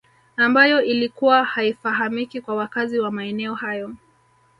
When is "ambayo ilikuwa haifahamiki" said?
0.37-2.41